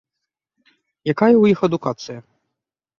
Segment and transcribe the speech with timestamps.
[1.13, 2.19] Якая ў іх адукацыя?